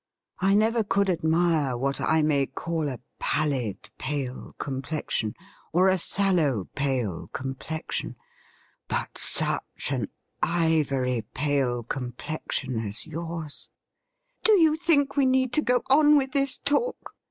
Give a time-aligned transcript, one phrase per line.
[0.39, 5.35] I never could admire what I may call a pallid pale complexion
[5.73, 8.15] or a sallow pale complexion;
[8.87, 10.07] but such an
[10.41, 13.69] ivory pale com plexion as yours
[14.43, 17.13] ''Do you think we need go on with this talk